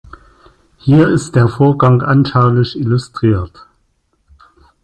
[0.77, 3.67] Hier ist der Vorgang anschaulich illustriert.